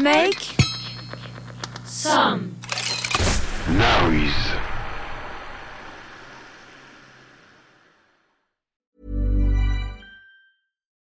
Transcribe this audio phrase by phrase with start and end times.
[0.00, 0.54] Make
[1.86, 2.54] some
[3.70, 4.30] noise.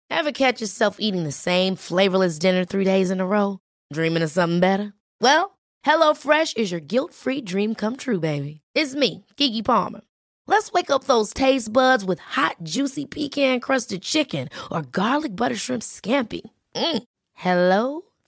[0.10, 3.60] Ever catch yourself eating the same flavorless dinner three days in a row?
[3.94, 4.94] Dreaming of something better?
[5.22, 8.60] Well, HelloFresh is your guilt-free dream come true, baby.
[8.76, 10.02] It's me, Kiki Palmer.
[10.48, 15.82] Let's wake up those taste buds with hot, juicy pecan-crusted chicken or garlic butter shrimp
[15.82, 16.42] scampi.
[16.76, 17.04] Mm.
[17.34, 18.02] Hello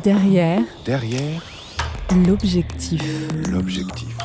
[0.00, 1.42] Derrière Derrière
[2.26, 3.02] l'objectif.
[3.50, 4.16] l'objectif.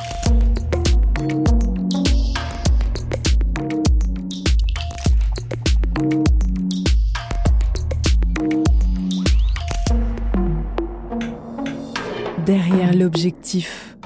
[12.46, 13.96] Derrière l'objectif.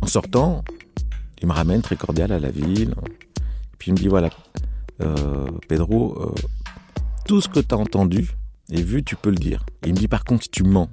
[0.00, 0.64] En sortant,
[1.42, 2.94] il me ramène très cordial à la ville.
[3.78, 4.30] Puis il me dit voilà,
[5.02, 6.34] euh, Pedro, euh,
[7.26, 8.30] tout ce que tu as entendu
[8.70, 9.66] et vu, tu peux le dire.
[9.84, 10.88] Il me dit par contre, si tu mens,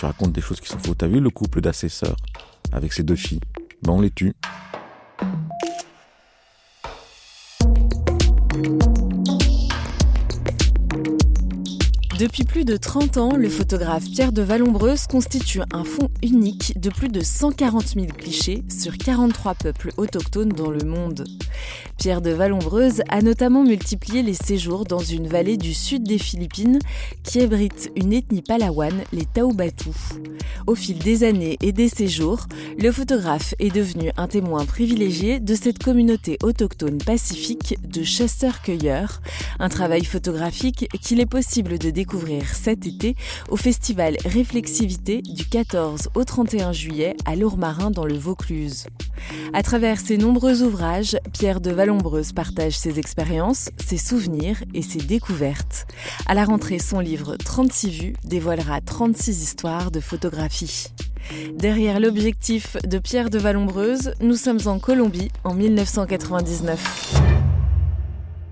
[0.00, 0.96] tu racontes des choses qui sont fausses.
[0.96, 2.16] T'as vu le couple d'assesseurs
[2.72, 3.40] avec ses deux filles?
[3.82, 4.32] Ben on les tue.
[12.20, 16.90] Depuis plus de 30 ans, le photographe Pierre de Vallombreuse constitue un fonds unique de
[16.90, 21.24] plus de 140 000 clichés sur 43 peuples autochtones dans le monde.
[21.96, 26.78] Pierre de Vallombreuse a notamment multiplié les séjours dans une vallée du sud des Philippines
[27.22, 29.88] qui abrite une ethnie palawane, les Taubatu.
[30.66, 32.46] Au fil des années et des séjours,
[32.78, 39.22] le photographe est devenu un témoin privilégié de cette communauté autochtone pacifique de chasseurs-cueilleurs,
[39.58, 42.09] un travail photographique qu'il est possible de découvrir
[42.52, 43.14] cet été
[43.50, 48.86] au festival Réflexivité du 14 au 31 juillet à Lourmarin dans le Vaucluse.
[49.52, 54.98] À travers ses nombreux ouvrages, Pierre de Vallombreuse partage ses expériences, ses souvenirs et ses
[54.98, 55.86] découvertes.
[56.26, 60.86] À la rentrée, son livre 36 vues dévoilera 36 histoires de photographie.
[61.54, 67.20] Derrière l'objectif de Pierre de Vallombreuse, nous sommes en Colombie en 1999.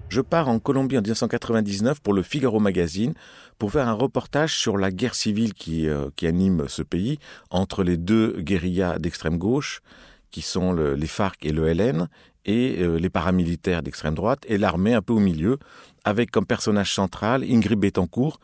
[0.08, 3.12] Je pars en Colombie en 1999 pour le Figaro Magazine
[3.58, 7.18] pour faire un reportage sur la guerre civile qui, euh, qui anime ce pays
[7.50, 9.82] entre les deux guérillas d'extrême gauche,
[10.30, 12.08] qui sont le, les FARC et le LN,
[12.44, 15.58] et euh, les paramilitaires d'extrême droite, et l'armée un peu au milieu,
[16.04, 18.40] avec comme personnage central Ingrid Betancourt.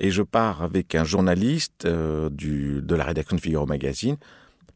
[0.00, 4.16] Et je pars avec un journaliste euh, du, de la rédaction de Figaro Magazine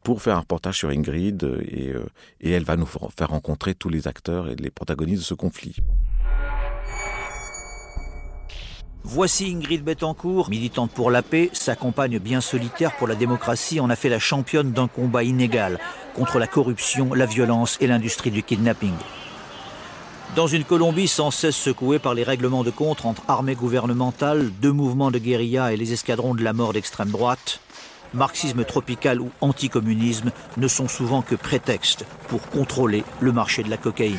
[0.02, 2.04] pour faire un reportage sur Ingrid, et, euh,
[2.40, 5.76] et elle va nous faire rencontrer tous les acteurs et les protagonistes de ce conflit.
[9.04, 13.90] Voici Ingrid Betancourt, militante pour la paix, sa compagne bien solitaire pour la démocratie en
[13.90, 15.80] a fait la championne d'un combat inégal
[16.14, 18.94] contre la corruption, la violence et l'industrie du kidnapping.
[20.36, 24.72] Dans une Colombie sans cesse secouée par les règlements de compte entre armées gouvernementales, deux
[24.72, 27.60] mouvements de guérilla et les escadrons de la mort d'extrême droite,
[28.14, 33.78] marxisme tropical ou anticommunisme ne sont souvent que prétextes pour contrôler le marché de la
[33.78, 34.16] cocaïne.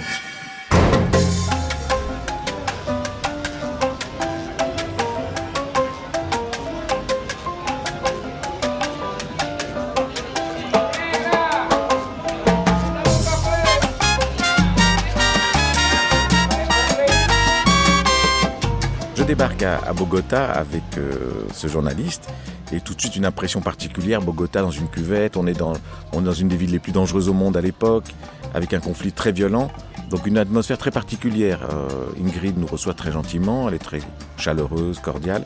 [19.34, 22.30] Débarque à, Bogota avec euh, ce journaliste
[22.72, 24.22] et tout de suite une impression particulière.
[24.22, 25.74] Bogota dans une cuvette, on est dans,
[26.14, 28.06] dans une des villes les plus dangereuses au monde à l'époque,
[28.54, 29.72] avec un conflit très violent.
[30.12, 31.62] Donc une atmosphère très particulière.
[31.72, 34.02] Euh, Ingrid nous reçoit très gentiment, elle est très
[34.38, 35.46] chaleureuse, cordiale.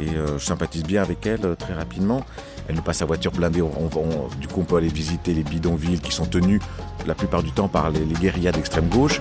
[0.00, 2.24] Et euh, je sympathise bien avec elle très rapidement.
[2.66, 3.60] Elle nous passe sa voiture blindée.
[3.60, 6.62] On, on- du coup, on peut aller visiter les bidonvilles qui sont tenus
[7.06, 9.20] la plupart du temps par les guérillas d'extrême gauche.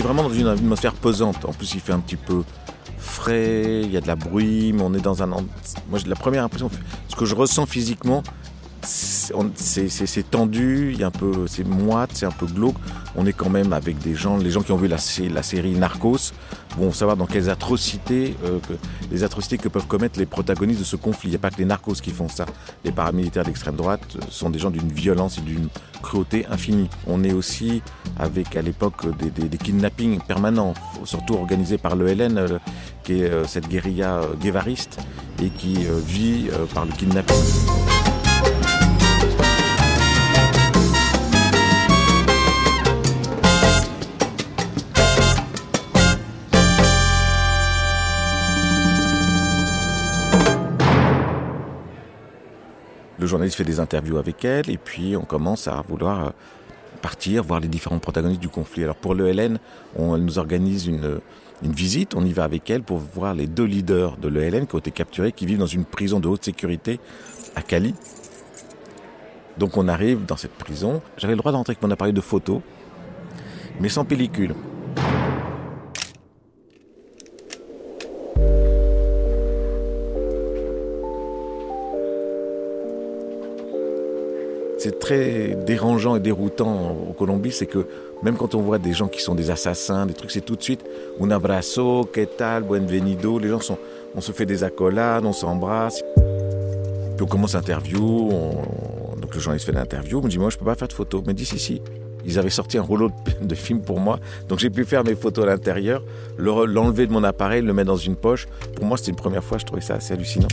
[0.00, 1.44] Est vraiment dans une atmosphère pesante.
[1.44, 2.42] En plus, il fait un petit peu
[2.98, 5.26] frais, il y a de la brume, on est dans un...
[5.26, 5.44] Moi,
[5.94, 6.70] j'ai la première impression,
[7.08, 8.22] ce que je ressens physiquement,
[8.82, 12.76] c'est tendu, il y a un peu, c'est moite, c'est un peu glauque.
[13.16, 15.42] On est quand même avec des gens, les gens qui ont vu la, sé- la
[15.42, 16.32] série Narcos
[16.78, 18.58] vont savoir dans quelles atrocités, euh,
[19.10, 21.28] les atrocités que peuvent commettre les protagonistes de ce conflit.
[21.28, 22.46] Il n'y a pas que les narcos qui font ça.
[22.84, 25.68] Les paramilitaires d'extrême droite euh, sont des gens d'une violence et d'une
[26.02, 26.88] cruauté infinie.
[27.06, 27.82] On est aussi
[28.18, 30.74] avec à l'époque des, kidnappings permanents,
[31.04, 32.58] surtout organisés par le LN, euh,
[33.02, 34.98] qui est euh, cette guérilla guévariste
[35.42, 37.34] et qui vit par le kidnapping.
[53.30, 56.30] Journaliste fait des interviews avec elle et puis on commence à vouloir euh,
[57.00, 58.84] partir, voir les différents protagonistes du conflit.
[58.84, 59.58] Alors pour le LN,
[59.96, 61.20] on, elle nous organise une,
[61.62, 64.74] une visite, on y va avec elle pour voir les deux leaders de l'ELN qui
[64.74, 67.00] ont été capturés, qui vivent dans une prison de haute sécurité
[67.54, 67.94] à Cali.
[69.58, 71.02] Donc on arrive dans cette prison.
[71.16, 72.62] J'avais le droit d'entrer avec mon appareil de photo,
[73.80, 74.54] mais sans pellicule.
[84.82, 87.86] C'est très dérangeant et déroutant au Colombie, c'est que
[88.22, 90.62] même quand on voit des gens qui sont des assassins, des trucs, c'est tout de
[90.62, 90.80] suite
[91.20, 93.38] un abrazo, que tal, buenvenido.
[93.38, 93.76] Les gens sont,
[94.16, 96.02] on se fait des accolades, on s'embrasse.
[96.16, 100.64] Puis on commence l'interview, on- donc le journaliste fait l'interview, me dit moi je peux
[100.64, 101.82] pas faire de photos, mais dit si si.
[102.24, 103.08] Ils avaient sorti un rouleau
[103.42, 104.18] de, de film pour moi,
[104.48, 106.02] donc j'ai pu faire mes photos à l'intérieur,
[106.38, 108.46] l'enlever de mon appareil, le mettre dans une poche.
[108.76, 110.48] Pour moi c'était une première fois, je trouvais ça assez hallucinant.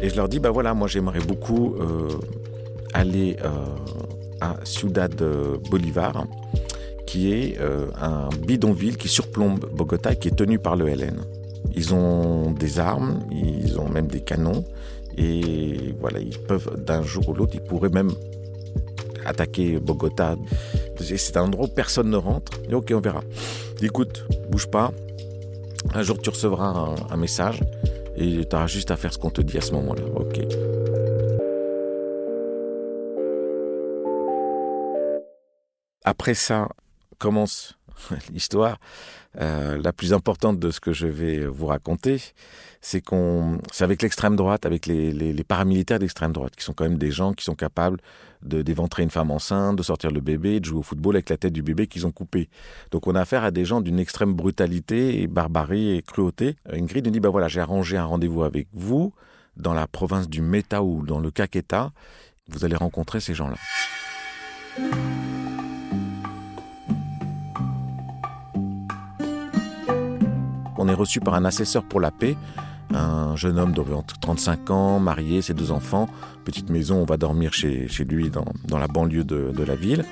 [0.00, 2.08] Et je leur dis, bah voilà, moi j'aimerais beaucoup euh,
[2.94, 3.50] aller euh,
[4.40, 5.14] à Ciudad
[5.70, 6.24] Bolivar,
[7.06, 11.20] qui est euh, un bidonville qui surplombe Bogota et qui est tenu par le LN.
[11.74, 14.64] Ils ont des armes, ils ont même des canons,
[15.16, 18.12] et voilà, ils peuvent d'un jour ou l'autre, ils pourraient même
[19.24, 20.36] attaquer Bogota.
[21.00, 22.52] C'est un endroit où personne ne rentre.
[22.68, 23.22] Et ok, on verra.
[23.82, 24.92] Écoute, bouge pas.
[25.94, 27.60] Un jour, tu recevras un message
[28.18, 30.02] et tu auras juste à faire ce qu'on te dit à ce moment-là.
[30.14, 30.40] Ok.
[36.04, 36.68] Après ça
[37.18, 37.78] commence
[38.32, 38.78] l'histoire
[39.36, 42.20] euh, la plus importante de ce que je vais vous raconter.
[42.80, 46.98] C'est qu'on, c'est avec l'extrême droite, avec les, paramilitaires d'extrême droite, qui sont quand même
[46.98, 47.98] des gens qui sont capables
[48.42, 51.36] de d'éventrer une femme enceinte, de sortir le bébé, de jouer au football avec la
[51.36, 52.48] tête du bébé qu'ils ont coupé.
[52.90, 56.56] Donc on a affaire à des gens d'une extrême brutalité et barbarie et cruauté.
[56.72, 59.12] Ingrid nous dit bah voilà, j'ai arrangé un rendez-vous avec vous
[59.56, 61.90] dans la province du Meta ou dans le Caqueta.
[62.48, 63.56] Vous allez rencontrer ces gens-là.
[70.88, 72.34] On est reçu par un assesseur pour la paix,
[72.94, 76.08] un jeune homme d'environ 35 ans, marié, ses deux enfants,
[76.46, 80.06] petite maison, on va dormir chez, lui dans, la banlieue de, la ville,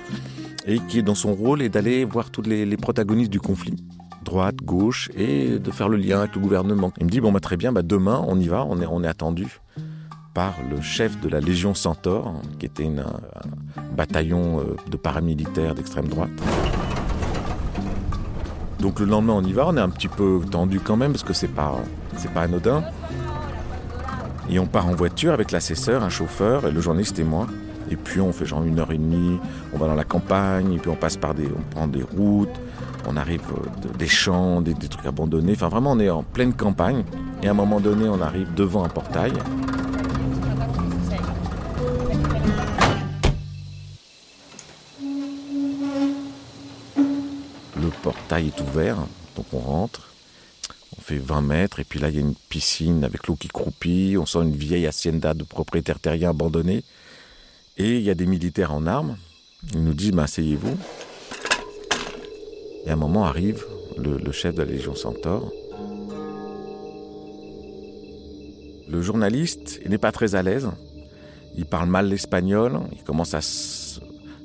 [0.66, 3.74] et qui est dans son rôle est d'aller voir tous les, protagonistes du conflit,
[4.22, 6.92] droite, gauche, et de faire le lien avec le gouvernement.
[6.98, 9.46] Il me dit, bon bah très bien, bah demain on y va, on est, attendu
[10.34, 13.20] par le chef de la Légion Centaure, qui était un
[13.96, 16.28] bataillon euh, de paramilitaires d'extrême droite.
[18.80, 21.22] Donc le lendemain on y va, on est un petit peu tendu quand même parce
[21.24, 21.76] que c'est pas
[22.36, 22.82] anodin.
[24.48, 27.46] Et on part en voiture avec l'assesseur, un chauffeur, et le journaliste et moi.
[27.90, 29.38] Et puis on fait genre une heure et demie,
[29.72, 32.48] on va dans la campagne, et puis on passe par des, on prend des routes,
[33.08, 35.52] on arrive euh, de- des champs, des, des trucs abandonnés.
[35.54, 37.02] Enfin vraiment on est en pleine campagne.
[37.42, 39.32] Et à un moment donné on arrive devant un portail.
[48.44, 48.96] Est ouvert,
[49.36, 50.08] donc on rentre.
[50.98, 53.48] On fait 20 mètres, et puis là, il y a une piscine avec l'eau qui
[53.48, 54.16] croupit.
[54.18, 56.84] On sent une vieille hacienda de propriétaires terriens abandonnés.
[57.76, 59.16] Et il y a des militaires en armes.
[59.74, 60.76] Ils nous disent, bah, asseyez-vous.
[62.86, 63.64] Et à un moment arrive
[63.98, 65.52] le, le chef de la Légion Centaure.
[68.88, 70.68] Le journaliste, n'est pas très à l'aise.
[71.56, 72.80] Il parle mal l'espagnol.
[72.92, 73.85] Il commence à s- à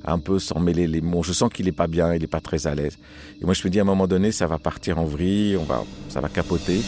[0.05, 1.23] un peu s'en mêler les mots.
[1.23, 2.97] Je sens qu'il n'est pas bien, il n'est pas très à l'aise.
[3.41, 5.63] Et moi, je me dis à un moment donné, ça va partir en vrille, on
[5.63, 6.81] va, ça va capoter.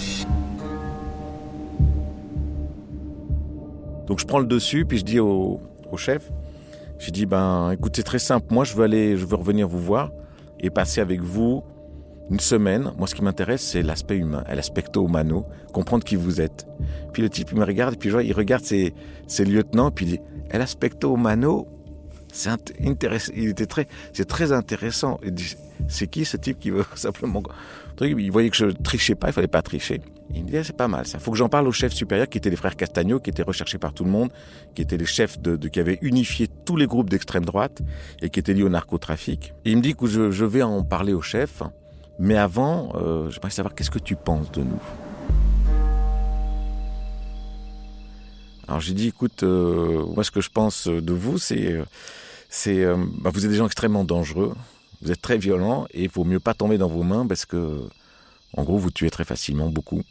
[4.07, 6.29] Donc je prends le dessus, puis je dis au, au chef,
[6.99, 9.79] je dis ben écoute c'est très simple, moi je veux aller, je veux revenir vous
[9.79, 10.11] voir
[10.59, 11.63] et passer avec vous
[12.29, 12.91] une semaine.
[12.97, 16.67] Moi ce qui m'intéresse c'est l'aspect humain, l'aspecto humano, comprendre qui vous êtes.
[17.13, 18.93] Puis le type il me regarde, puis je vois, il regarde ses,
[19.27, 20.19] ses lieutenants, puis il dit
[20.51, 21.67] l'aspecto humano,
[22.33, 22.49] c'est
[22.83, 25.19] intéressant, il était très, c'est très intéressant.
[25.87, 27.43] C'est qui ce type qui veut simplement
[28.01, 30.01] il voyait que je trichais pas, il fallait pas tricher.
[30.33, 31.19] Il me dit, c'est pas mal ça.
[31.19, 33.77] Faut que j'en parle aux chefs supérieurs qui étaient les frères Castagno, qui étaient recherchés
[33.77, 34.31] par tout le monde,
[34.73, 37.81] qui étaient les chefs de, qui avaient unifié tous les groupes d'extrême droite
[38.21, 39.53] et qui étaient liés au narcotrafic.
[39.65, 41.61] Il me dit que je, vais en parler aux chefs,
[42.19, 44.81] mais avant, euh, j'aimerais savoir qu'est-ce que tu penses de nous.
[48.67, 51.83] Alors j'ai dit, écoute, euh, moi ce que je pense de vous, c'est, euh,
[52.53, 54.53] c'est, euh, bah, vous êtes des gens extrêmement dangereux.
[55.01, 57.81] Vous êtes très violent et il vaut mieux pas tomber dans vos mains parce que,
[58.55, 60.03] en gros, vous tuez très facilement beaucoup.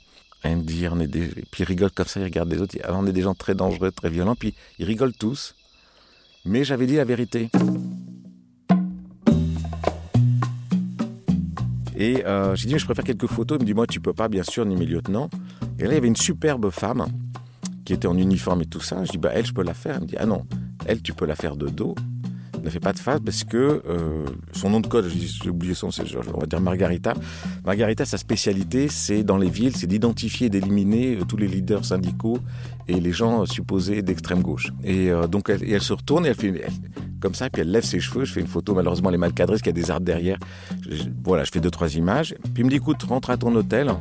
[0.42, 1.28] Et il me dit, on est des...
[1.28, 2.76] Puis il rigole comme ça, il regarde les autres.
[2.82, 4.34] Alors on est des gens très dangereux, très violents.
[4.34, 5.54] Puis ils rigolent tous.
[6.44, 7.48] Mais j'avais dit la vérité.
[11.96, 13.58] Et euh, j'ai dit, je préfère quelques photos.
[13.60, 15.30] Il me dit, moi, tu peux pas, bien sûr, ni mes lieutenants.
[15.78, 17.06] Et là, il y avait une superbe femme
[17.84, 19.04] qui était en uniforme et tout ça.
[19.04, 19.94] Je dis, bah, elle, je peux la faire.
[19.94, 20.44] Elle me dit, ah non,
[20.86, 21.94] elle, tu peux la faire de dos
[22.62, 25.88] ne fait pas de face parce que euh, son nom de code, j'ai oublié son,
[26.34, 27.14] on va dire Margarita.
[27.64, 31.84] Margarita, sa spécialité, c'est dans les villes, c'est d'identifier et d'éliminer euh, tous les leaders
[31.84, 32.38] syndicaux
[32.88, 34.72] et les gens supposés d'extrême gauche.
[34.84, 36.64] Et euh, donc, elle, se retourne et elle fait
[37.20, 38.24] comme ça, puis elle lève ses cheveux.
[38.24, 40.06] Je fais une photo, malheureusement, elle est mal cadrée parce qu'il y a des arbres
[40.06, 40.38] derrière.
[40.88, 42.34] Je, voilà, je fais deux, trois images.
[42.54, 43.92] Puis il me dit, écoute, rentre à ton hôtel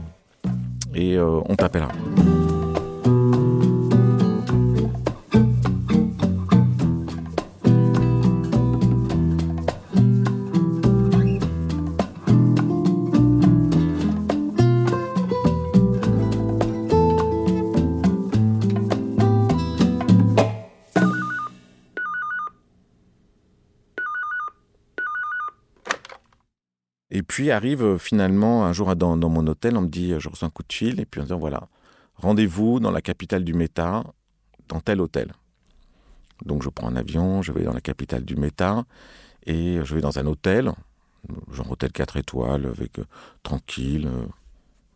[0.93, 1.91] et on t'appellera.
[27.49, 30.51] Arrive euh, finalement un jour dans, dans, mon hôtel, on me dit, je reçois un
[30.51, 31.67] coup de fil, et puis on me dit, voilà,
[32.15, 34.03] rendez-vous dans la capitale du Méta,
[34.67, 35.33] dans tel hôtel.
[36.45, 38.85] Donc je prends un avion, je vais dans la capitale du Méta,
[39.45, 40.71] et je vais dans un hôtel,
[41.51, 43.05] genre hôtel 4 étoiles, avec euh,
[43.43, 44.25] tranquille, euh,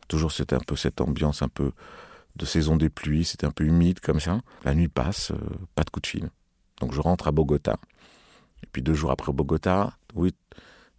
[0.07, 1.71] toujours c'était un peu cette ambiance un peu
[2.35, 4.41] de saison des pluies, c'était un peu humide comme ça.
[4.63, 5.37] La nuit passe, euh,
[5.73, 6.29] pas de coup de fil.
[6.81, 7.77] Donc je rentre à Bogota.
[8.63, 10.33] Et puis deux jours après Bogota, oui,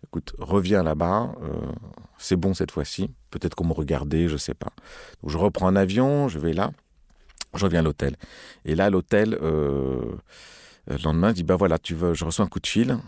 [0.06, 1.72] écoute, reviens là-bas, euh,
[2.18, 3.10] c'est bon cette fois-ci.
[3.30, 4.72] Peut-être qu'on me regardait, je sais pas.
[5.26, 6.70] Je reprends un avion, je vais là,
[7.54, 8.16] je reviens à l'hôtel.
[8.64, 10.16] Et là, l'hôtel, euh,
[10.86, 12.98] le lendemain, dit bah voilà, tu veux, je reçois un coup de fil,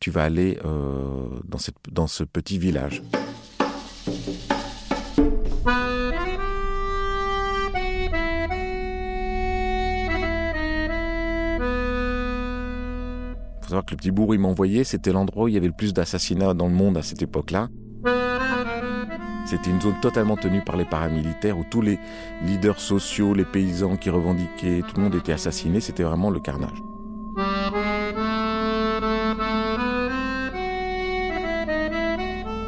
[0.00, 3.02] tu vas aller euh, dans, cette, dans ce petit village.
[13.68, 15.66] Faut savoir que le petit bourg il m'a envoyé, c'était l'endroit où il y avait
[15.66, 17.68] le plus d'assassinats dans le monde à cette époque-là.
[19.44, 21.98] C'était une zone totalement tenue par les paramilitaires où tous les
[22.42, 25.80] leaders sociaux, les paysans qui revendiquaient, tout le monde était assassiné.
[25.80, 26.82] C'était vraiment le carnage.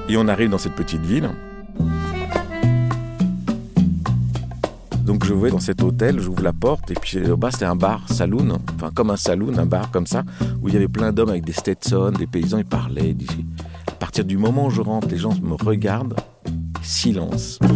[0.09, 1.31] Et on arrive dans cette petite ville.
[5.11, 7.75] Donc je vais dans cet hôtel, j'ouvre la porte et puis au bas c'était un
[7.75, 10.23] bar, saloon, enfin comme un saloon, un bar comme ça,
[10.63, 13.17] où il y avait plein d'hommes avec des Stetson, des paysans, ils parlaient.
[13.89, 16.15] À partir du moment où je rentre, les gens me regardent,
[16.81, 17.59] silence.
[17.61, 17.69] Ils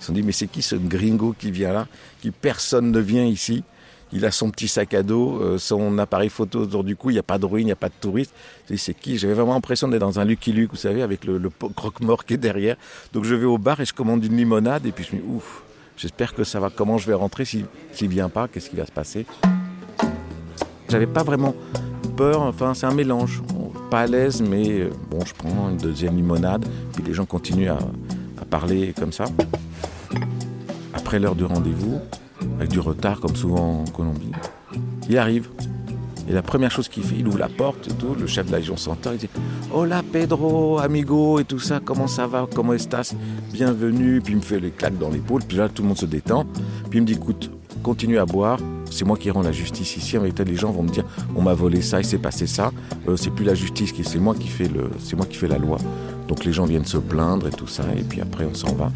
[0.00, 1.86] se sont dit mais c'est qui ce gringo qui vient là,
[2.22, 3.64] qui personne ne vient ici?
[4.12, 7.14] Il a son petit sac à dos, euh, son appareil photo autour du cou, il
[7.14, 8.32] n'y a pas de ruine, il n'y a pas de touristes.
[8.76, 9.18] C'est qui?
[9.18, 12.34] J'avais vraiment l'impression d'être dans un Lucky Luke, vous savez, avec le, le croque-mort qui
[12.34, 12.76] est derrière.
[13.12, 15.26] Donc je vais au bar et je commande une limonade et puis je me dis,
[15.28, 15.62] ouf,
[15.96, 16.70] j'espère que ça va.
[16.70, 17.44] Comment je vais rentrer?
[17.44, 17.66] S'il
[18.02, 19.26] ne vient pas Qu'est-ce qui va se passer?
[20.88, 21.54] J'avais pas vraiment
[22.16, 23.42] peur, enfin c'est un mélange.
[23.90, 27.70] Pas à l'aise, mais euh, bon, je prends une deuxième limonade, puis les gens continuent
[27.70, 27.78] à,
[28.40, 29.24] à parler comme ça.
[30.94, 32.00] Après l'heure du rendez-vous,
[32.60, 34.32] avec du retard comme souvent en Colombie.
[35.08, 35.48] Il arrive.
[36.28, 38.52] Et la première chose qu'il fait, il ouvre la porte et tout, le chef de
[38.52, 39.28] la Légion s'entend, il dit
[39.72, 43.16] Hola Pedro, amigo, et tout ça, comment ça va, comment estás?
[43.52, 44.20] Bienvenue.
[44.20, 46.44] Puis il me fait les claques dans l'épaule, puis là tout le monde se détend.
[46.88, 47.50] Puis il me dit Écoute,
[47.82, 50.18] continue à boire, c'est moi qui rends la justice ici.
[50.18, 52.70] En réalité, les gens vont me dire On m'a volé ça, il s'est passé ça.
[53.08, 54.36] Euh, c'est plus la justice, c'est moi
[55.00, 55.78] c'est moi qui fais la loi.
[56.28, 58.92] Donc les gens viennent se plaindre et tout ça, et puis après on s'en va.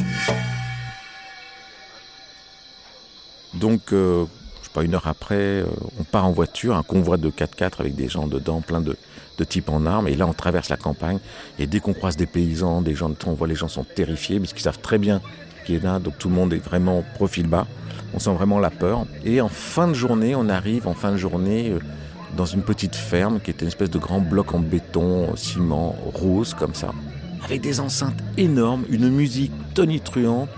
[3.54, 4.24] Donc, euh,
[4.60, 5.66] je sais pas, une heure après, euh,
[5.98, 8.96] on part en voiture, un convoi de 4x4 avec des gens dedans, plein de,
[9.44, 10.08] types en armes.
[10.08, 11.18] Et là, on traverse la campagne.
[11.58, 14.38] Et dès qu'on croise des paysans, des gens de on voit les gens sont terrifiés
[14.38, 15.20] parce qu'ils savent très bien
[15.64, 17.66] qui est là, donc tout le monde est vraiment profil bas.
[18.12, 19.06] On sent vraiment la peur.
[19.24, 21.78] Et en fin de journée, on arrive en fin de journée euh,
[22.36, 26.54] dans une petite ferme qui était une espèce de grand bloc en béton, ciment, rose
[26.54, 26.92] comme ça,
[27.44, 30.48] avec des enceintes énormes, une musique tonitruante.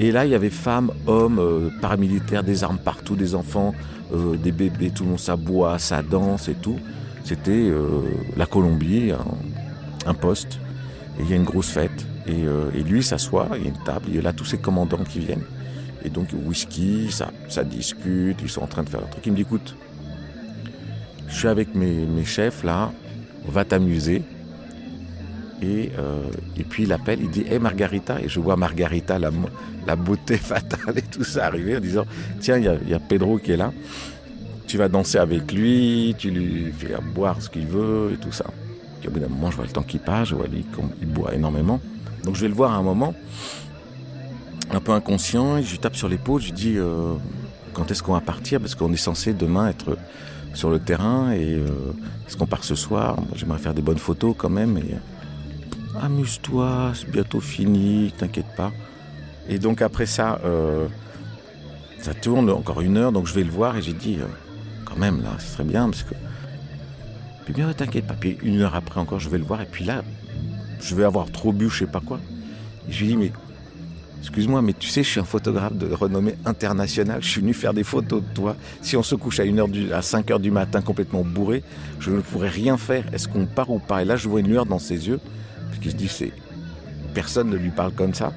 [0.00, 3.74] Et là, il y avait femmes, hommes, euh, paramilitaires, des armes partout, des enfants,
[4.14, 6.78] euh, des bébés, tout le monde s'aboie, ça danse et tout.
[7.24, 8.02] C'était euh,
[8.36, 10.58] la Colombie, un, un poste.
[11.18, 12.06] Et il y a une grosse fête.
[12.26, 14.44] Et, euh, et lui s'assoit, il y a une table, il y a là tous
[14.44, 15.44] ces commandants qui viennent.
[16.04, 19.24] Et donc whisky, ça, ça discute, ils sont en train de faire leur truc.
[19.26, 19.76] Il me dit, écoute,
[21.28, 22.92] je suis avec mes, mes chefs là,
[23.46, 24.22] on va t'amuser.
[25.62, 26.24] Et, euh,
[26.56, 30.98] et puis il appelle, il dit Hé Margarita, et je vois Margarita, la, beauté fatale
[30.98, 32.04] et tout ça arriver en disant
[32.40, 33.72] Tiens, il y a, Pedro qui est là,
[34.66, 38.46] tu vas danser avec lui, tu lui fais boire ce qu'il veut et tout ça.
[39.00, 40.90] Puis au bout d'un moment, je vois le temps qui passe, je vois lui comme
[41.00, 41.80] il boit énormément.
[42.24, 43.14] Donc je vais le voir à un moment,
[44.72, 47.14] un peu inconscient, et je lui tape sur l'épaule, je lui dis euh,
[47.72, 48.58] Quand est-ce qu'on va partir?
[48.60, 49.96] Parce qu'on est censé demain être
[50.54, 51.68] sur le terrain et euh,
[52.26, 53.16] est-ce qu'on part ce soir?
[53.34, 54.76] J'aimerais faire des bonnes photos quand même.
[54.78, 54.94] Et,
[56.00, 58.72] amuse-toi, c'est bientôt fini, t'inquiète pas.
[59.48, 60.86] Et donc après ça, euh,
[61.98, 64.26] ça tourne encore une heure, donc je vais le voir et j'ai dit, euh,
[64.84, 66.14] quand même là, ce serait bien parce que.
[67.44, 68.14] Puis bien, t'inquiète pas.
[68.14, 70.02] Puis une heure après encore, je vais le voir et puis là,
[70.80, 72.20] je vais avoir trop bu, je sais pas quoi.
[72.88, 73.32] Et je lui dis, mais
[74.20, 77.22] excuse-moi, mais tu sais, je suis un photographe de renommée internationale.
[77.22, 78.56] Je suis venu faire des photos de toi.
[78.80, 81.64] Si on se couche à, une heure du, à 5 heures du matin complètement bourré,
[81.98, 83.04] je ne pourrais rien faire.
[83.12, 84.02] Est-ce qu'on part ou pas?
[84.02, 85.20] Et là, je vois une lueur dans ses yeux.
[85.72, 86.32] Parce qu'il se dit, c'est
[87.14, 88.32] personne ne lui parle comme ça.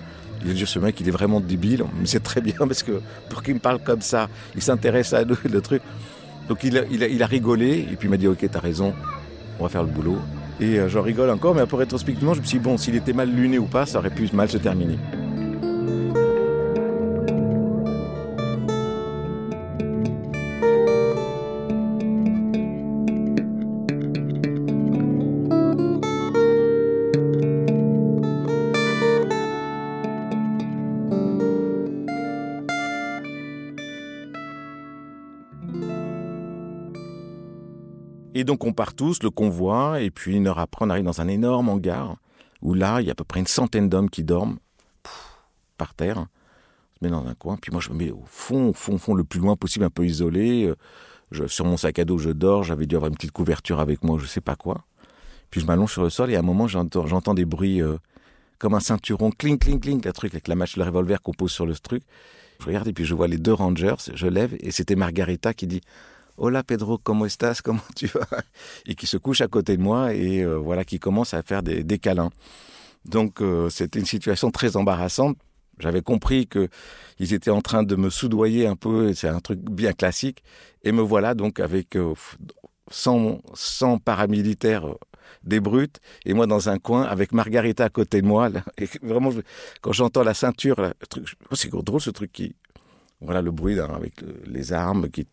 [0.46, 1.84] Il dit, ce mec, il est vraiment débile.
[2.00, 5.26] Mais c'est très bien parce que pour qu'il me parle comme ça, il s'intéresse à
[5.26, 5.82] nous, le truc.
[6.48, 8.94] Donc il a rigolé et puis il m'a dit, ok, t'as raison,
[9.60, 10.18] on va faire le boulot.
[10.62, 12.96] Et euh, j'en rigole encore, mais un peu rétrospectivement, je me suis dit, bon, s'il
[12.96, 14.98] était mal luné ou pas, ça aurait pu mal se terminer.
[38.38, 41.22] Et donc on part tous, le convoi, et puis une heure après, on arrive dans
[41.22, 42.18] un énorme hangar,
[42.62, 44.58] où là, il y a à peu près une centaine d'hommes qui dorment
[45.78, 46.18] par terre.
[46.18, 48.96] On se met dans un coin, puis moi je me mets au fond, au fond,
[48.96, 50.72] au fond, le plus loin possible, un peu isolé.
[51.48, 54.20] Sur mon sac à dos, je dors, j'avais dû avoir une petite couverture avec moi,
[54.20, 54.84] je sais pas quoi.
[55.50, 57.98] Puis je m'allonge sur le sol, et à un moment, j'entends, des bruits euh,
[58.60, 61.52] comme un ceinturon, clink, clink, clink, le truc, avec la match, le revolver qu'on pose
[61.52, 62.04] sur le truc.
[62.60, 65.68] Je regarde, et puis je vois les deux rangers, je lève, et c'était Margarita qui
[65.68, 65.82] dit
[66.38, 67.62] Hola Pedro, ¿cómo estás?
[67.62, 68.28] Comment tu vas
[68.86, 71.64] Et qui se couche à côté de moi et euh, voilà, qui commence à faire
[71.64, 72.30] des, câlins.
[73.06, 75.38] Donc euh, c'était une situation très embarrassante.
[75.80, 76.68] J'avais compris que
[77.20, 80.44] ils étaient en train de me soudoyer un peu, c'est un truc bien classique.
[80.84, 82.14] Et me voilà donc avec euh,
[82.92, 84.98] 100, 100 paramilitaires euh,
[85.44, 88.50] des brutes et moi dans un coin avec Margarita à côté de moi.
[88.78, 89.32] Et vraiment,
[89.80, 92.56] quand j'entends la ceinture, là, truc, oh, c'est drôle ce truc qui,
[93.22, 95.28] voilà le bruit avec le- les armes qui.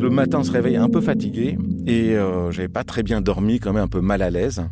[0.00, 3.58] Le matin, on se réveille un peu fatigué et euh, j'avais pas très bien dormi,
[3.60, 4.62] quand même un peu mal à l'aise.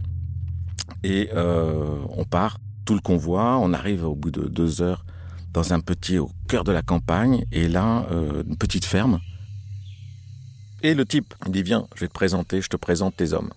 [1.05, 5.05] Et euh, on part, tout le convoi, on arrive au bout de deux heures
[5.53, 9.21] dans un petit, au cœur de la campagne, et là, euh, une petite ferme.
[10.83, 13.51] Et le type il dit, viens, je vais te présenter, je te présente tes hommes.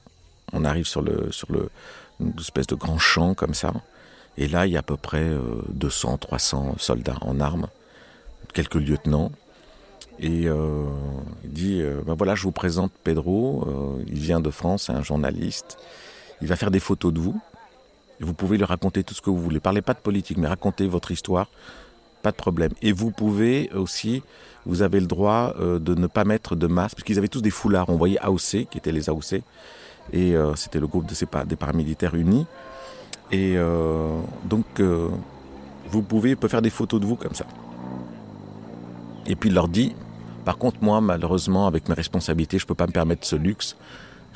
[0.54, 1.70] On arrive sur le, sur le,
[2.20, 3.74] une espèce de grand champ comme ça,
[4.38, 7.68] et là, il y a à peu près euh, 200, 300 soldats en armes,
[8.54, 9.32] quelques lieutenants.
[10.20, 10.86] Et euh,
[11.44, 14.94] il dit, euh, ben voilà, je vous présente Pedro, euh, il vient de France, c'est
[14.94, 15.78] un journaliste,
[16.42, 17.40] il va faire des photos de vous,
[18.20, 19.60] vous pouvez lui raconter tout ce que vous voulez.
[19.60, 21.50] Parlez pas de politique, mais racontez votre histoire,
[22.22, 22.72] pas de problème.
[22.82, 24.24] Et vous pouvez aussi,
[24.66, 27.42] vous avez le droit euh, de ne pas mettre de masque, parce qu'ils avaient tous
[27.42, 29.42] des foulards, on voyait AOC, qui étaient les AOC,
[30.14, 31.06] et euh, c'était le groupe
[31.46, 32.46] des paramilitaires unis.
[33.32, 34.82] Et euh, donc,
[35.90, 37.46] vous pouvez peut faire des photos de vous comme ça.
[39.28, 39.96] Et puis il leur dit,
[40.46, 43.76] par contre moi malheureusement avec mes responsabilités je peux pas me permettre ce luxe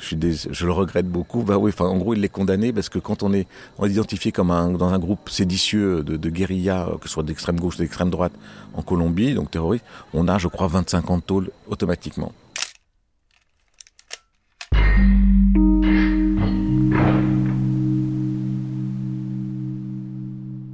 [0.00, 1.42] je, le regrette beaucoup.
[1.42, 3.46] Bah oui, en gros, il l'est condamné parce que quand on est,
[3.78, 7.22] on est identifié comme dans un groupe séditieux de, de guérilla, euh, que ce soit
[7.22, 8.32] d'extrême gauche ou d'extrême droite,
[8.74, 9.84] en Colombie, donc terroriste,
[10.14, 12.32] on a, je crois, 25 ans de tôle automatiquement.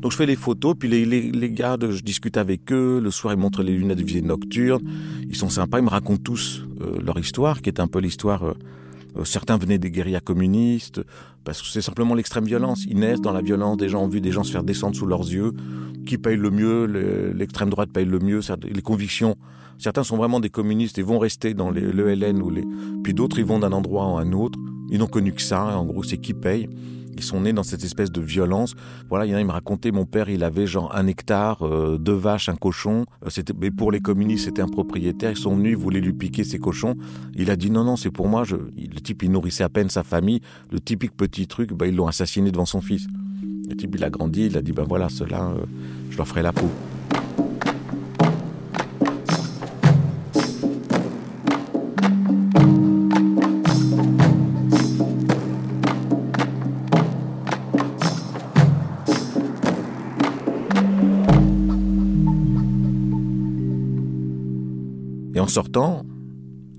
[0.06, 3.00] Donc je fais les photos, puis les, les, les gars, je discute avec eux.
[3.02, 4.80] Le soir, ils montrent les lunettes de visée nocturne.
[5.28, 8.44] Ils sont sympas, ils me racontent tous euh, leur histoire, qui est un peu l'histoire
[8.44, 8.54] euh,
[9.24, 11.00] certains venaient des guérillas communistes,
[11.44, 12.84] parce que c'est simplement l'extrême violence.
[12.88, 13.76] Ils naissent dans la violence.
[13.76, 15.52] Des gens ont vu des gens se faire descendre sous leurs yeux.
[16.06, 16.84] Qui paye le mieux
[17.34, 18.40] L'extrême droite paye le mieux.
[18.62, 19.36] Les convictions.
[19.78, 22.64] Certains sont vraiment des communistes et vont rester dans l'ELN ou les.
[23.04, 24.58] Puis d'autres, ils vont d'un endroit à un autre.
[24.90, 25.76] Ils n'ont connu que ça.
[25.76, 26.68] En gros, c'est qui paye.
[27.16, 28.74] Ils sont nés dans cette espèce de violence.
[29.08, 31.98] Voilà, il y en a, me racontait, mon père, il avait genre un hectare, euh,
[31.98, 33.06] deux vaches, un cochon.
[33.24, 35.30] Euh, c'était, mais pour les communistes, c'était un propriétaire.
[35.30, 36.94] Ils sont venus, ils voulaient lui piquer ses cochons.
[37.34, 38.44] Il a dit non, non, c'est pour moi.
[38.50, 40.40] Le type, il nourrissait à peine sa famille.
[40.70, 43.06] Le typique petit truc, bah, ils l'ont assassiné devant son fils.
[43.68, 45.64] Le type, il a grandi, il a dit, ben voilà, cela, euh,
[46.10, 46.70] je leur ferai la peau.
[65.36, 66.04] En sortant,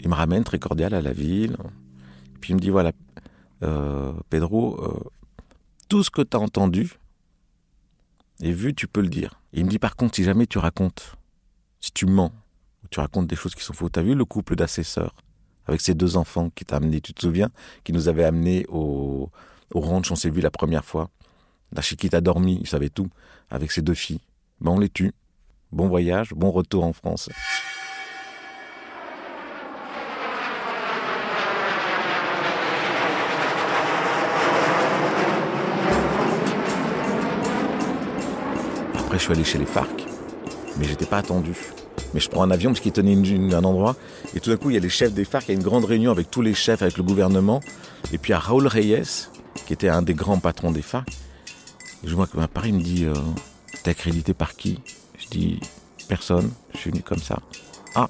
[0.01, 1.57] il me ramène très cordial à la ville.
[2.39, 2.91] Puis il me dit voilà,
[3.63, 5.09] euh, Pedro, euh,
[5.89, 6.99] tout ce que tu as entendu
[8.41, 9.41] et vu, tu peux le dire.
[9.53, 11.15] il me dit par contre, si jamais tu racontes,
[11.79, 12.31] si tu mens,
[12.91, 15.15] tu racontes des choses qui sont fausses, tu as vu le couple d'assesseurs
[15.65, 17.49] avec ses deux enfants qui t'a amené, tu te souviens,
[17.83, 19.29] qui nous avait amené au,
[19.73, 21.09] au ranch, on s'est vu la première fois.
[21.73, 23.09] La chiquite a dormi, il savait tout,
[23.49, 24.21] avec ses deux filles.
[24.61, 25.13] Ben on les tue.
[25.71, 27.29] Bon voyage, bon retour en France.
[39.17, 40.05] Je suis allé chez les FARC,
[40.77, 41.55] mais j'étais pas attendu.
[42.13, 43.95] Mais je prends un avion parce qu'ils tenaient un endroit,
[44.35, 45.63] et tout d'un coup, il y a les chefs des FARC, il y a une
[45.63, 47.59] grande réunion avec tous les chefs, avec le gouvernement,
[48.13, 49.27] et puis à Raoul Reyes,
[49.65, 51.09] qui était un des grands patrons des FARC.
[52.03, 53.13] Je vois que Paris me dit, euh,
[53.81, 54.79] t'es accrédité par qui?
[55.17, 55.59] Je dis,
[56.07, 57.39] personne, je suis venu comme ça.
[57.95, 58.09] Ah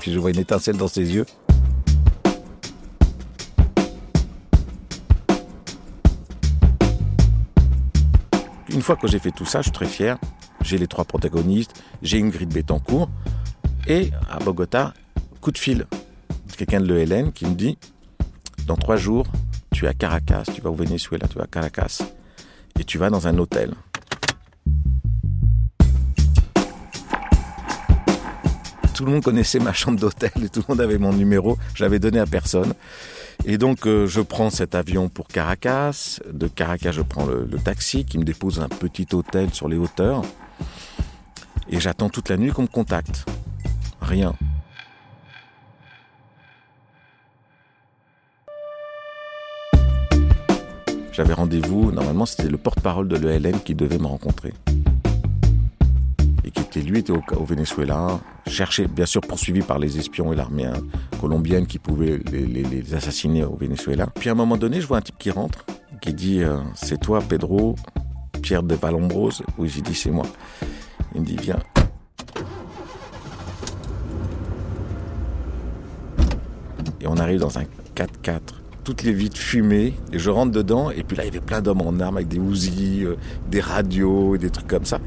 [0.00, 1.26] Puis je vois une étincelle dans ses yeux.
[8.70, 10.16] Une fois que j'ai fait tout ça, je suis très fier.
[10.62, 13.08] J'ai les trois protagonistes, j'ai Ingrid Betancourt.
[13.86, 14.92] Et à Bogota,
[15.40, 15.86] coup de fil.
[16.56, 17.78] Quelqu'un de l'ELN qui me dit
[18.66, 19.26] Dans trois jours,
[19.72, 22.02] tu es à Caracas, tu vas au Venezuela, tu vas à Caracas.
[22.78, 23.74] Et tu vas dans un hôtel.
[28.94, 31.56] Tout le monde connaissait ma chambre d'hôtel et tout le monde avait mon numéro.
[31.74, 32.74] Je l'avais donné à personne.
[33.44, 36.18] Et donc, euh, je prends cet avion pour Caracas.
[36.32, 40.22] De Caracas, je prends le, taxi qui me dépose un petit hôtel sur les hauteurs.
[41.68, 43.26] Et j'attends toute la nuit qu'on me contacte.
[44.00, 44.34] Rien.
[51.12, 54.54] J'avais rendez-vous, normalement c'était le porte-parole de l'ELN qui devait me rencontrer
[56.48, 60.36] et qui était lui était au, Venezuela, cherché, bien sûr poursuivi par les espions et
[60.36, 60.80] l'armée hein,
[61.20, 64.06] colombienne qui pouvaient les, assassiner au Venezuela.
[64.14, 65.66] Puis à un moment donné, je vois un type qui rentre,
[66.00, 67.76] qui dit euh, C'est toi, Pedro,
[68.48, 70.24] De Valombrose Oui, j'ai dit C'est moi.
[71.14, 71.58] Il me dit Viens.
[77.00, 78.40] Et on arrive dans un 4x4
[78.84, 81.60] toutes les vitres fumées, et je rentre dedans, et puis là, il y avait plein
[81.60, 83.16] d'hommes en armes avec des ouzis, euh,
[83.50, 84.98] des radios, des trucs comme ça.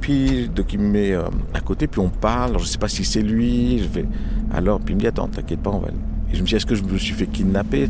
[0.00, 2.50] Puis de qui me met euh, à côté, puis on parle.
[2.50, 3.78] Alors, je sais pas si c'est lui.
[3.78, 4.06] Je vais
[4.52, 5.90] alors puis il me dit attends, t'inquiète pas, on va.
[6.32, 7.88] Et je me dis est-ce que je me suis fait kidnapper?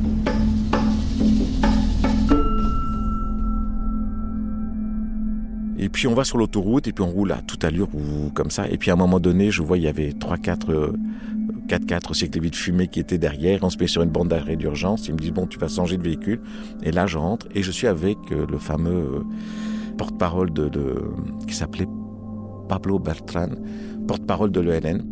[5.83, 8.51] Et puis on va sur l'autoroute et puis on roule à toute allure ou comme
[8.51, 8.69] ça.
[8.69, 10.93] Et puis à un moment donné, je vois il y avait 3 4
[11.69, 13.64] 4 4 cycles de fumée qui étaient derrière.
[13.64, 15.09] On se met sur une bande d'arrêt d'urgence.
[15.09, 16.43] Ils me disent bon, tu vas changer de véhicule.
[16.83, 19.25] Et là, je rentre et je suis avec euh, le fameux euh,
[19.97, 20.71] porte-parole de,
[21.49, 21.88] qui s'appelait
[22.69, 23.49] Pablo Bertrand,
[24.07, 25.11] porte-parole de l'ELN.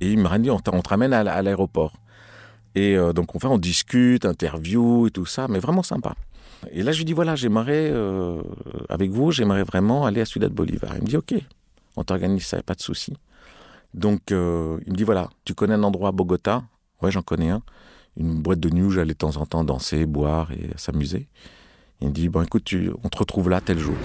[0.00, 1.92] Et il m'a dit, on, te ramène à, l'aéroport.
[2.76, 6.14] Et euh, donc, on, on discute, interview et tout ça, mais vraiment sympa.
[6.70, 8.42] Et là, je lui dis, voilà, j'aimerais, euh,
[8.90, 10.94] avec vous, j'aimerais vraiment aller à Ciudad Bolivar.
[10.96, 11.34] Il me dit, OK,
[11.96, 13.14] on t'organise ça, pas de souci.
[13.94, 16.64] Donc, euh, il me dit, voilà, tu connais un endroit à Bogota?
[17.00, 17.62] Ouais, j'en connais un.
[18.18, 21.28] Une boîte de nuit où j'allais de temps en temps danser, boire et s'amuser.
[22.02, 22.70] Il me dit, bon écoute,
[23.02, 23.96] on te retrouve là tel jour.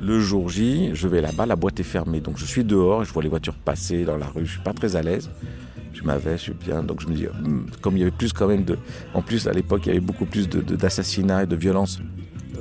[0.00, 2.20] Le jour J, je vais là-bas, la boîte est fermée.
[2.20, 4.72] Donc je suis dehors, je vois les voitures passer dans la rue, je suis pas
[4.72, 5.30] très à l'aise.
[5.94, 6.82] Je m'avais, je suis bien.
[6.82, 8.78] Donc je me dis, hmm, comme il y avait plus quand même de.
[9.14, 12.00] En plus, à l'époque, il y avait beaucoup plus d'assassinats et de violences,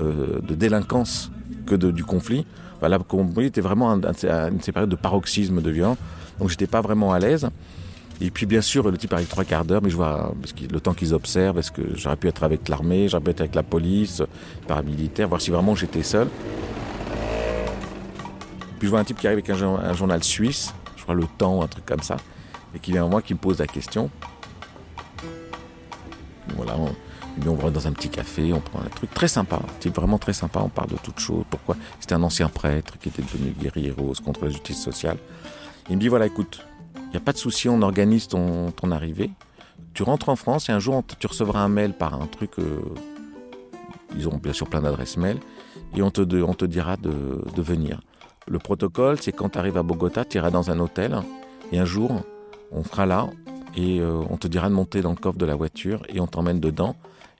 [0.01, 1.31] euh, de délinquance
[1.65, 2.45] que du conflit.
[3.07, 5.97] Comme vous voyez, c'était vraiment une, une périodes de paroxysme de violence.
[6.39, 7.49] Donc j'étais pas vraiment à l'aise.
[8.21, 10.33] Et puis bien sûr, le type arrive trois quarts d'heure, mais je vois
[10.71, 13.55] le temps qu'ils observent, est-ce que j'aurais pu être avec l'armée, j'aurais pu être avec
[13.55, 14.23] la police,
[14.67, 16.27] paramilitaire, voir si vraiment j'étais seul.
[18.85, 21.25] Je vois un type qui arrive avec un, jour- un journal suisse, je crois le
[21.39, 22.17] temps, un truc comme ça,
[22.75, 24.11] et qui vient à moi, qui me pose la question.
[26.55, 26.93] Voilà, on,
[27.49, 30.19] on va dans un petit café, on prend un truc très sympa, un type vraiment
[30.19, 31.45] très sympa, on parle de toutes choses.
[31.49, 35.17] Pourquoi C'était un ancien prêtre qui était devenu guerrier rose contre la justice sociale.
[35.89, 36.63] Il me dit voilà, écoute,
[36.95, 39.31] il n'y a pas de souci, on organise ton, arrivée.
[39.95, 42.51] Tu rentres en France et un jour, tu recevras un mail par un truc.
[42.59, 42.81] euh,
[44.15, 45.39] ils ont bien sûr plein d'adresses mail.
[45.95, 47.99] Et on te, on te dira de venir.
[48.47, 51.19] Le protocole, c'est quand tu arrives à Bogota, tu iras dans un hôtel.
[51.71, 52.21] Et un jour,
[52.71, 53.27] on sera là
[53.75, 56.27] et euh, on te dira de monter dans le coffre de la voiture et on
[56.27, 56.95] t'emmène dedans.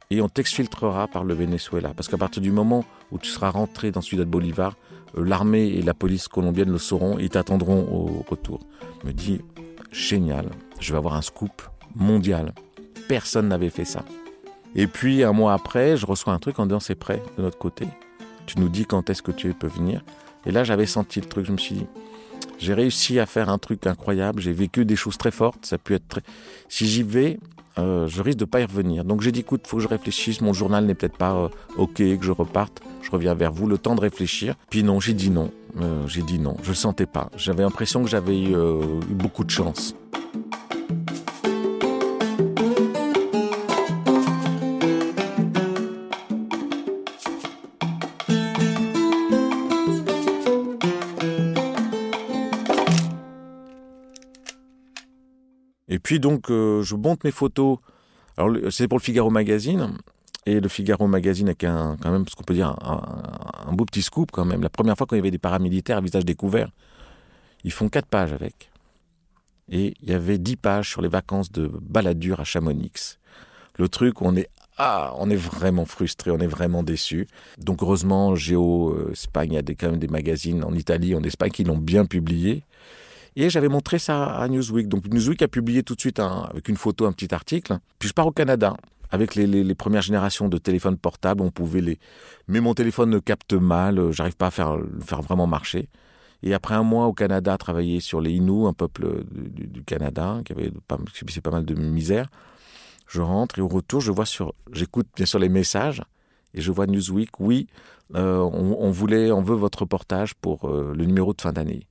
[0.10, 1.94] Et on t'exfiltrera par le Venezuela.
[1.96, 4.76] Parce qu'à partir du moment où tu seras rentré dans Ciudad Bolivar,
[5.18, 8.62] euh, l'armée et la police colombienne le sauront et t'attendront au retour.
[9.02, 9.42] Je me dis,
[9.92, 11.62] génial, je vais avoir un scoop
[11.96, 12.54] mondial.
[13.08, 14.04] Personne n'avait fait ça.
[14.74, 17.58] Et puis un mois après, je reçois un truc en disant c'est prêt de notre
[17.58, 17.88] côté.
[18.46, 20.04] Tu nous dis quand est-ce que tu peux venir.
[20.46, 21.46] Et là, j'avais senti le truc.
[21.46, 21.88] Je me suis dit,
[22.58, 24.42] j'ai réussi à faire un truc incroyable.
[24.42, 25.66] J'ai vécu des choses très fortes.
[25.66, 26.20] Ça a pu être.
[26.70, 27.40] Si j'y vais,
[27.78, 29.04] euh, je risque de pas y revenir.
[29.04, 30.42] Donc j'ai dit, écoute, faut que je réfléchisse.
[30.42, 32.82] Mon journal n'est peut-être pas euh, ok, que je reparte.
[33.02, 34.56] Je reviens vers vous, le temps de réfléchir.
[34.70, 35.52] Puis non, j'ai dit non.
[35.82, 36.56] Euh, j'ai dit non.
[36.64, 37.30] Je le sentais pas.
[37.36, 38.56] J'avais l'impression que j'avais eu
[39.10, 39.96] beaucoup de chance.
[56.06, 57.80] Puis donc, euh, je monte mes photos.
[58.38, 59.98] Alors, c'est pour le Figaro Magazine.
[60.46, 64.04] Et le Figaro Magazine avec un, quand même, ce qu'on peut dire, un, beau petit
[64.04, 64.62] scoop quand même.
[64.62, 66.70] La première fois quand il y avait des paramilitaires à visage découvert,
[67.64, 68.70] ils font quatre pages avec.
[69.72, 73.18] Et il y avait dix pages sur les vacances de baladure à Chamonix.
[73.80, 77.28] Le truc on est, ah, on est vraiment frustré, on est vraiment déçu.
[77.58, 81.24] Donc heureusement, Géo euh, Espagne, il y a quand même des magazines en Italie, en
[81.24, 82.62] Espagne qui l'ont bien publié.
[83.36, 84.88] Et j'avais montré ça à Newsweek.
[84.88, 87.78] Donc Newsweek a publié tout de suite un- avec une photo un petit article.
[88.00, 88.76] Puis je pars au Canada
[89.12, 91.42] avec les, les- les premières générations de téléphones portables.
[91.42, 92.00] On pouvait les,
[92.48, 94.00] mais mon téléphone ne capte mal.
[94.00, 95.90] euh, J'arrive pas à faire le faire vraiment marcher.
[96.44, 99.84] Et après un mois au Canada, travailler sur les Inuits, un peuple du, du- du
[99.84, 102.28] Canada qui avait pas, subissait pas mal de misère.
[103.08, 106.02] Je rentre et au retour, je vois sur, j'écoute bien sûr les messages
[106.54, 107.40] et je vois Newsweek.
[107.40, 107.68] Oui,
[108.16, 111.86] euh, on, on voulait, on veut votre reportage pour euh, le numéro de fin d'année.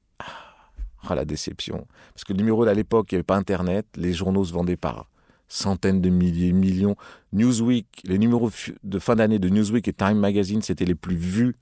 [1.08, 1.86] Ah, la déception.
[2.14, 4.76] Parce que le numéro à l'époque, il n'y avait pas Internet, les journaux se vendaient
[4.76, 5.08] par
[5.48, 6.96] centaines de milliers, millions.
[7.32, 8.50] Newsweek, les numéros
[8.82, 11.54] de fin d'année de Newsweek et Time Magazine, c'était les plus vus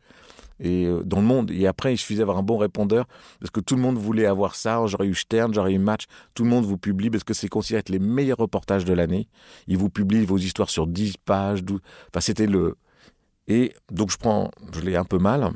[0.60, 1.50] et, euh, dans le monde.
[1.50, 3.06] Et après, il suffisait d'avoir un bon répondeur,
[3.40, 4.84] parce que tout le monde voulait avoir ça.
[4.86, 6.04] J'aurais eu Stern, j'aurais eu Match.
[6.34, 9.28] Tout le monde vous publie, parce que c'est considéré être les meilleurs reportages de l'année.
[9.66, 11.64] Ils vous publient vos histoires sur 10 pages.
[11.64, 11.80] 12...
[12.08, 12.76] Enfin, c'était le...
[13.48, 14.50] Et donc, je prends...
[14.72, 15.50] Je l'ai un peu mal.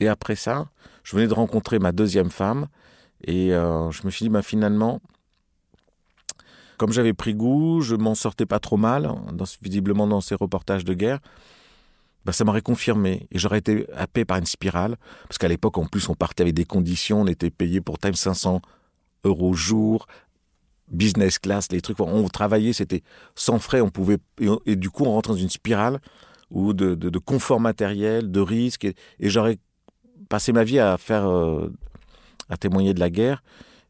[0.00, 0.66] Et après ça,
[1.04, 2.66] je venais de rencontrer ma deuxième femme.
[3.24, 5.00] Et euh, je me suis dit, bah, finalement,
[6.76, 9.10] comme j'avais pris goût, je m'en sortais pas trop mal,
[9.62, 11.20] visiblement dans ces reportages de guerre,
[12.24, 13.28] bah, ça m'aurait confirmé.
[13.30, 14.96] Et j'aurais été happé par une spirale,
[15.28, 18.14] parce qu'à l'époque, en plus, on partait avec des conditions, on était payé pour Time
[18.14, 18.60] 500
[19.24, 20.06] euros jour,
[20.90, 22.00] business class, les trucs.
[22.00, 23.02] On travaillait, c'était
[23.34, 24.18] sans frais, on pouvait.
[24.66, 26.00] Et, du coup, on rentre dans une spirale
[26.50, 29.58] où de, de, confort matériel, de risque, et, et j'aurais
[30.28, 31.26] passé ma vie à faire.
[31.26, 31.70] euh,
[32.48, 33.42] à témoigner de la guerre.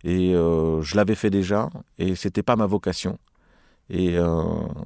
[0.05, 3.19] Et euh, je l'avais fait déjà, et c'était pas ma vocation.
[3.89, 4.43] Et euh,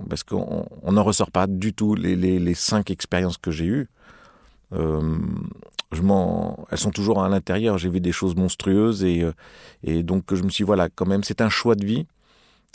[0.09, 3.89] parce qu'on on n'en ressort pas du tout les, les, cinq expériences que j'ai eues.
[4.73, 5.19] Euh,
[5.93, 6.03] je
[6.71, 7.77] elles sont toujours à l'intérieur.
[7.79, 9.27] J'ai vu des choses monstrueuses et,
[9.83, 12.07] et donc je me suis dit, voilà, quand même, c'est un choix de vie.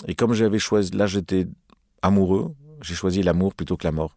[0.07, 1.47] Et comme j'avais choisi, là j'étais
[2.01, 4.15] amoureux, j'ai choisi l'amour plutôt que la mort.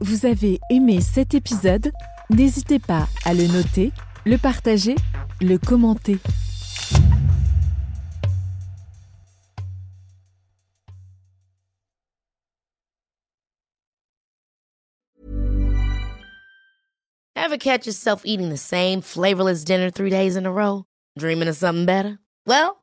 [0.00, 1.90] Vous avez aimé cet épisode?
[2.30, 3.92] N'hésitez pas à le noter,
[4.26, 4.94] le partager,
[5.40, 6.18] le commenter.
[17.34, 20.84] Ever catch yourself eating the same flavorless dinner three days in a row?
[21.18, 22.18] Dreaming of something better?
[22.46, 22.82] Well,